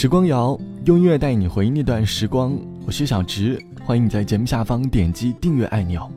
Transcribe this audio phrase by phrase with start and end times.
[0.00, 6.10] 时光谣用音乐带你回忆那段时光，我是小直，欢迎你在节目下方点击订阅按钮。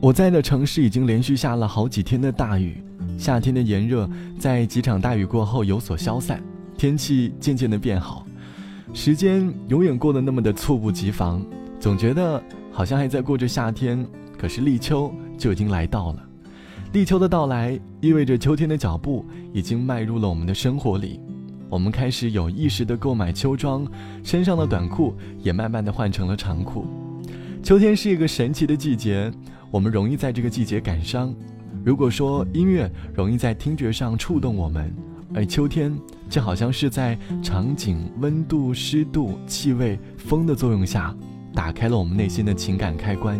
[0.00, 2.82] 我在的城市已经连续下了好几天的大雨，
[3.16, 6.42] 夏天的炎热在几场大雨过后有所消散，
[6.76, 8.26] 天气渐渐的变好，
[8.92, 11.40] 时间永远过得那么的猝不及防，
[11.78, 12.42] 总觉得
[12.72, 14.04] 好像还在过着夏天，
[14.36, 16.28] 可是立秋就已经来到了。
[16.92, 21.20] 立秋的到来意味着秋天的脚步已经迈入了我们的生活里。
[21.70, 23.86] 我们开始有意识的购买秋装，
[24.24, 26.86] 身上的短裤也慢慢的换成了长裤。
[27.62, 29.30] 秋天是一个神奇的季节，
[29.70, 31.34] 我们容易在这个季节感伤。
[31.84, 34.90] 如果说音乐容易在听觉上触动我们，
[35.34, 35.94] 而秋天
[36.30, 41.14] 就好像是在场景、温度、湿度、气味、风的作用下，
[41.52, 43.38] 打开了我们内心的情感开关。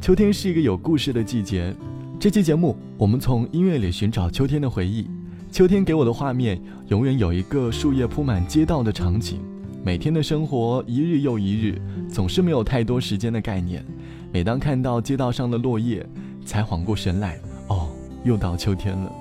[0.00, 1.74] 秋天是一个有故事的季节。
[2.18, 5.06] 这期节目，我们从音乐里寻找秋天的回忆。
[5.54, 9.38] 秋天给我的画面，永远有一个树叶铺满街道的场景。
[9.84, 13.84] 每天的生活一日又一日，总是没有太多时间的概念。
[14.32, 16.04] 每当看到街道上的落叶，
[16.44, 17.38] 才缓过神来，
[17.68, 17.86] 哦，
[18.24, 19.12] 又到秋天了。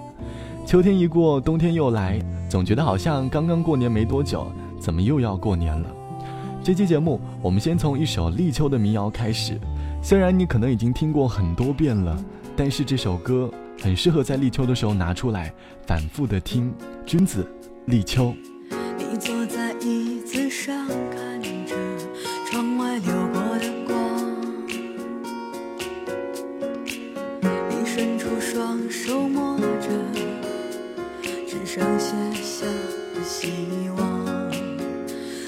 [0.66, 5.88] 秋天一过，冬天又来，总觉得好像刚刚过年没多久，怎么又要过年了？
[6.64, 9.60] 这期节目，我们先从一首立秋的民谣开始。
[10.02, 12.18] 虽然你可能已经听过很多遍了，
[12.56, 13.52] 但是这首歌。
[13.82, 15.54] 很适合在立秋的时候拿出来
[15.86, 16.74] 反复的听。
[17.06, 17.46] 君子，
[17.86, 18.34] 立秋。
[18.98, 21.76] 你坐在椅子上看着
[22.50, 23.94] 窗外流过的光，
[27.70, 29.90] 你伸出双手摸着
[31.46, 32.66] 只剩下下
[33.14, 34.52] 的希望。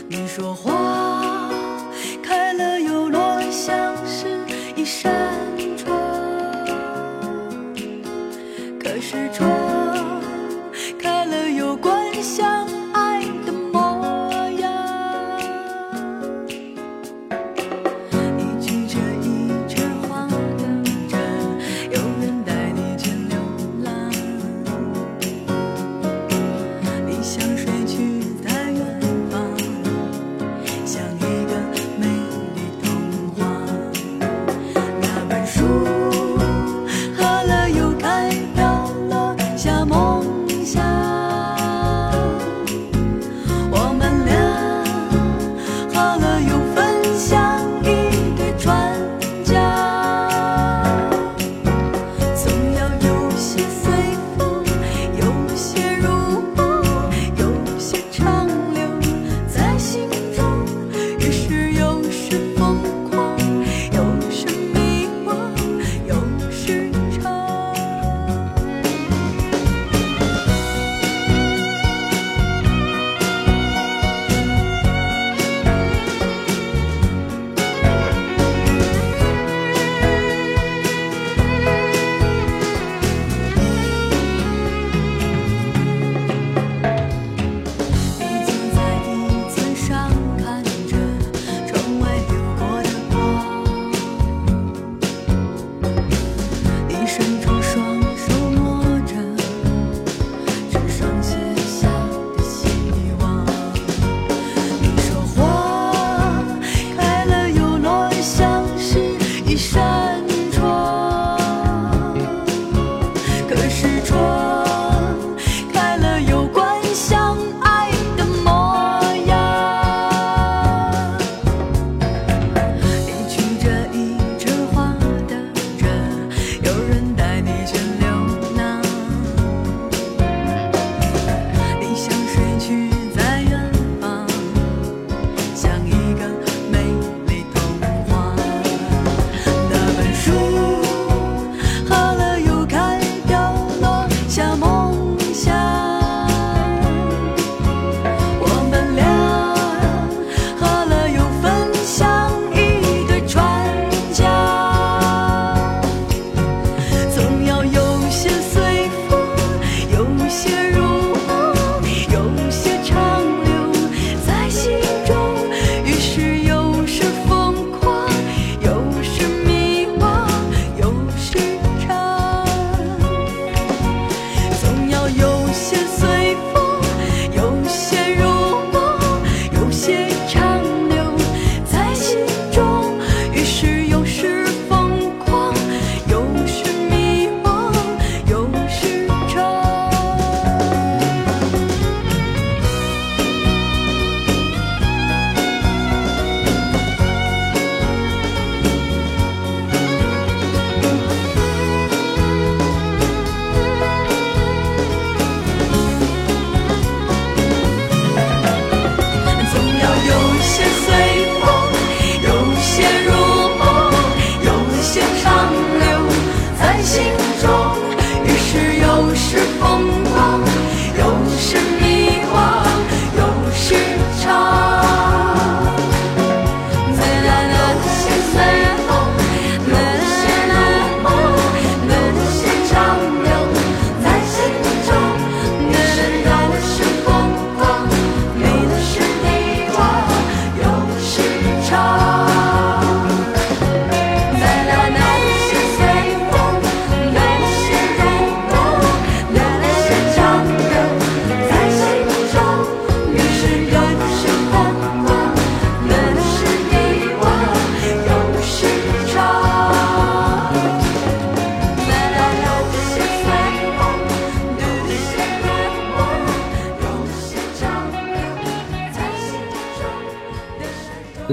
[0.10, 0.72] 你说花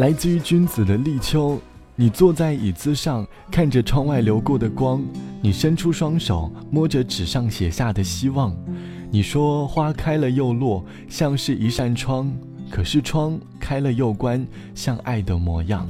[0.02, 1.56] 来自于君子的立秋。
[1.94, 5.00] 你坐在椅子上，看着窗外流过的光，
[5.40, 8.52] 你伸出双手摸着纸上写下的希望。
[9.12, 12.32] 你说花开了又落，像是一扇窗，
[12.68, 14.44] 可是窗开了又关，
[14.74, 15.88] 像爱的模样。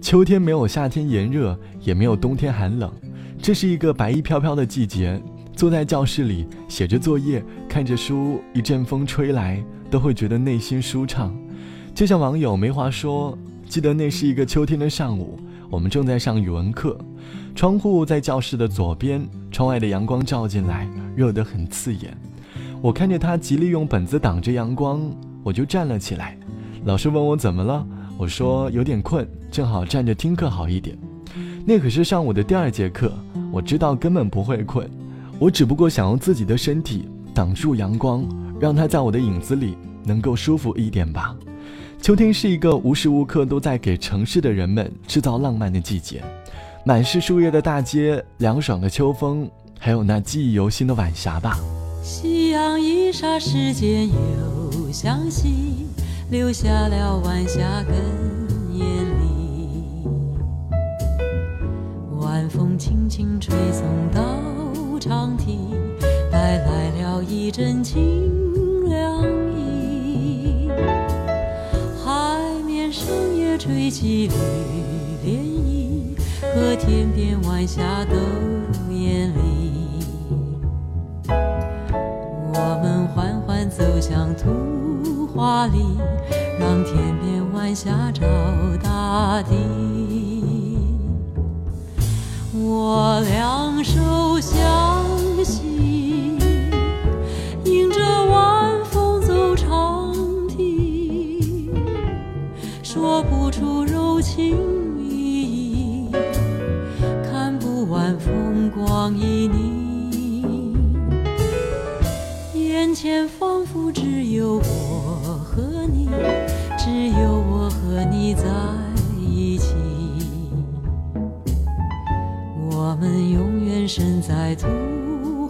[0.00, 2.90] 秋天没有夏天炎热，也没有冬天寒冷，
[3.42, 5.20] 这是一个白衣飘飘的季节。
[5.54, 11.38] 坐在教室里写着作业，看着书，一阵风吹来，都会觉得内心舒畅。
[11.98, 13.36] 就像网友梅华说。
[13.66, 15.36] 记得那是一个秋天的上午，
[15.68, 16.96] 我们正在上语文课，
[17.56, 22.16] 窗户在教室的左边，窗外的阳光照进来，热得很刺眼。
[22.80, 25.02] 我看着他极力用本子挡着阳光，
[25.42, 26.38] 我就站了起来。
[26.84, 27.84] 老师问我怎么了，
[28.16, 30.96] 我说有点困，正好站着听课好一点。
[31.66, 33.12] 那可是上午的第二节课，
[33.50, 34.88] 我知道根本不会困，
[35.40, 38.24] 我只不过想用自己的身体挡住阳光，
[38.60, 41.36] 让它在我的影子里能够舒服一点吧。
[42.00, 46.22] 秋天是一个无时无刻都在给城市的人们制造浪漫的季节，
[46.84, 51.58] 满是树叶的大街，凉爽的秋风，还有那记忆犹新的晚霞吧。
[52.02, 55.86] 夕阳一霎时间又向西，
[56.30, 57.94] 留下了晚霞根
[58.78, 58.86] 烟
[59.20, 60.08] 里。
[62.20, 64.22] 晚风轻轻吹送到
[64.98, 65.58] 长堤，
[66.30, 68.17] 带来了一阵清
[74.00, 74.32] 起绿
[75.24, 75.28] 涟
[75.66, 76.16] 漪，
[76.54, 78.14] 和天边晚霞都
[78.94, 80.04] 眼里。
[81.26, 85.84] 我们缓缓走向图画里，
[86.60, 88.24] 让天边晚霞照
[88.80, 89.56] 大地。
[92.54, 95.02] 我两手相
[95.44, 95.60] 携，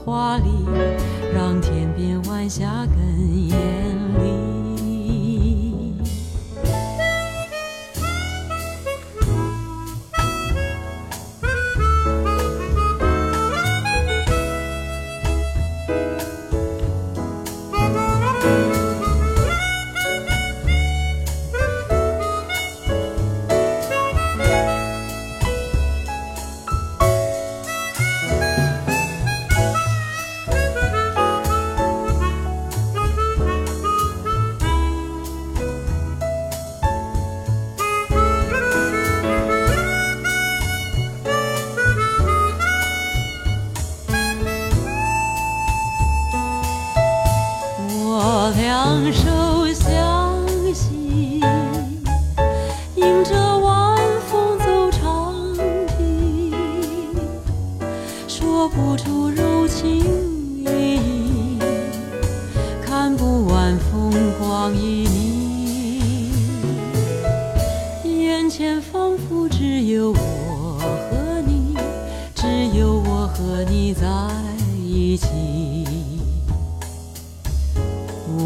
[0.09, 0.65] 画里，
[1.35, 3.18] 让天边晚霞更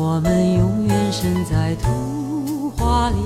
[0.04, 3.16] 我们永远身在图画里，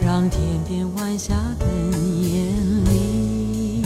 [0.00, 1.68] 让天边晚霞更
[2.22, 3.84] 艳丽。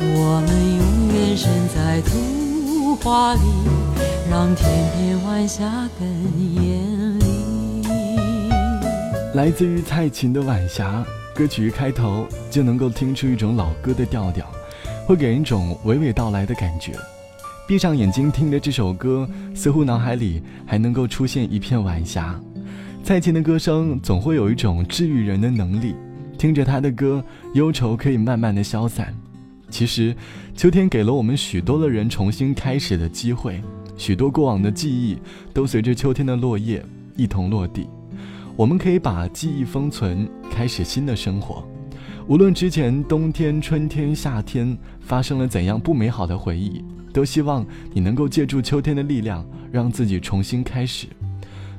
[0.00, 3.40] 我们永远生在图画里，
[4.30, 6.06] 让天边晚霞更
[6.54, 7.82] 艳丽。
[9.34, 11.04] 来自于蔡琴的《晚霞》，
[11.36, 14.46] 歌曲一开头就能够听出一种老歌的调调，
[15.04, 16.92] 会给人一种娓娓道来的感觉。
[17.66, 22.40] 闭上眼睛听着这首歌，似乎脑海里还能够出现一片晚霞。
[23.02, 25.96] 蔡琴的歌声总会有一种治愈人的能力，
[26.38, 29.12] 听着她的歌，忧愁可以慢慢的消散。
[29.68, 30.14] 其实，
[30.54, 33.60] 秋天给了我们许多的人重新开始的机会，
[33.96, 35.18] 许多过往的记忆
[35.52, 36.80] 都随着秋天的落叶
[37.16, 37.88] 一同落地。
[38.54, 41.66] 我们可以把记忆封存，开始新的生活。
[42.28, 46.84] 无论之前冬天、春天、夏天发生了怎样不美好的回忆。
[47.16, 49.42] 都希望你能够借助秋天的力量
[49.72, 51.06] 让自己重新开始。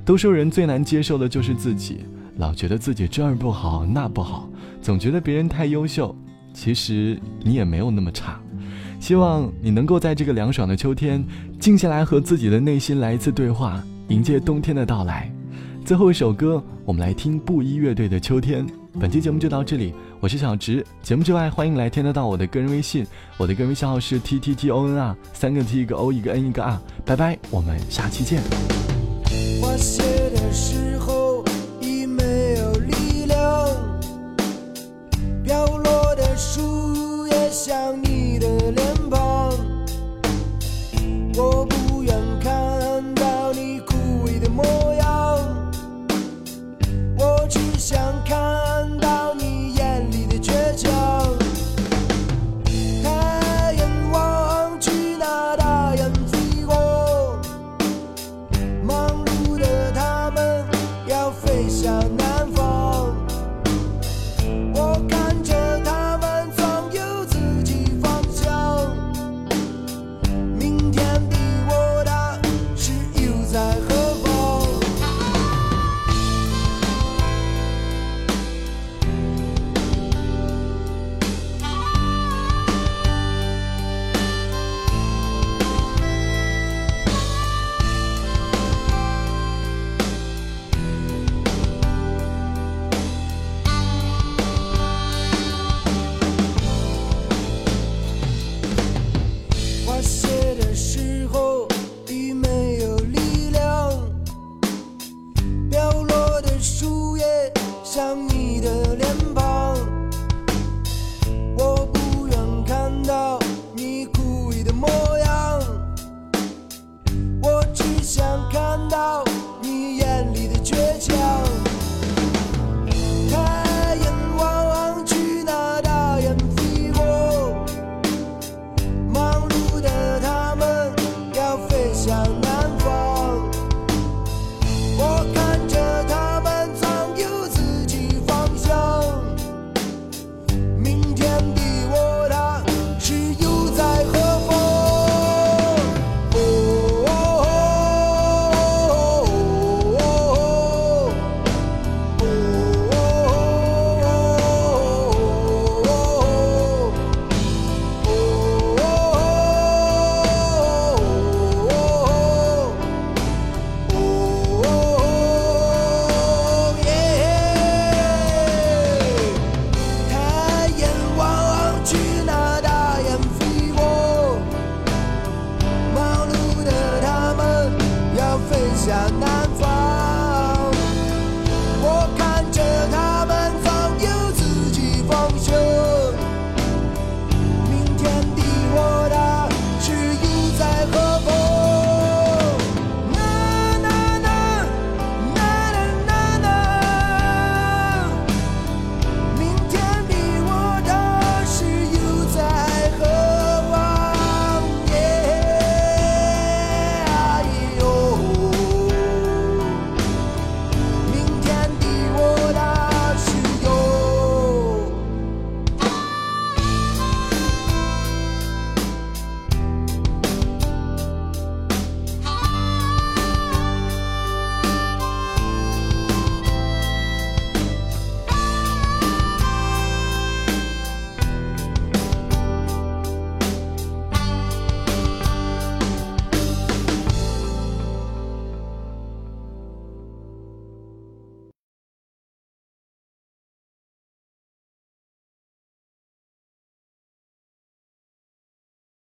[0.03, 1.99] 都说人最难接受的就是自己
[2.37, 4.49] 老觉得自己这儿不好那不好
[4.81, 6.15] 总觉得别人太优秀
[6.53, 8.39] 其实你也没有那么差。
[8.99, 11.23] 希望你能够在这个凉爽的秋天
[11.59, 15.31] 静下来和自己的内心来一次对话迎接冬天的到来。
[15.85, 18.65] 最后一首歌我们来听布衣乐队的秋天。
[18.99, 20.83] 本期节目就到这里，我是小植。
[21.03, 23.05] 节目之外，欢迎来添加到我的个人微信，
[23.37, 26.81] 我的个人微信号是 t t t o n r，三个 t 一个 o 一个 n 一个 r。
[27.05, 28.41] 拜拜，我们下期见。
[29.61, 30.01] 花谢
[30.31, 31.16] 的时候。